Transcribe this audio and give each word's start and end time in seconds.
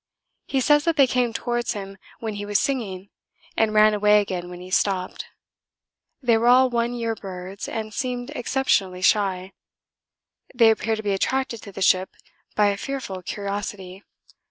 He 0.47 0.61
says 0.61 0.83
that 0.85 0.95
they 0.95 1.05
came 1.05 1.31
towards 1.31 1.73
him 1.73 1.99
when 2.19 2.33
he 2.33 2.43
was 2.43 2.59
singing, 2.59 3.11
and 3.55 3.71
ran 3.75 3.93
away 3.93 4.19
again 4.19 4.49
when 4.49 4.59
he 4.59 4.71
stopped. 4.71 5.27
They 6.23 6.39
were 6.39 6.47
all 6.47 6.71
one 6.71 6.95
year 6.95 7.13
birds, 7.13 7.67
and 7.69 7.93
seemed 7.93 8.31
exceptionally 8.31 9.03
shy; 9.03 9.51
they 10.55 10.71
appear 10.71 10.95
to 10.95 11.03
be 11.03 11.13
attracted 11.13 11.61
to 11.61 11.71
the 11.71 11.83
ship 11.83 12.15
by 12.55 12.69
a 12.69 12.77
fearful 12.77 13.21
curiosity. 13.21 14.01